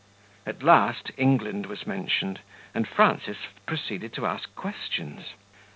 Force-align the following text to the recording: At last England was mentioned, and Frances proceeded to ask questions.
At 0.47 0.63
last 0.63 1.11
England 1.15 1.67
was 1.67 1.85
mentioned, 1.85 2.39
and 2.73 2.87
Frances 2.87 3.37
proceeded 3.67 4.13
to 4.13 4.25
ask 4.25 4.55
questions. 4.55 5.35